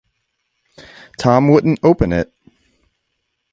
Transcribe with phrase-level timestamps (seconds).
[1.19, 2.33] Tom wouldn't open it.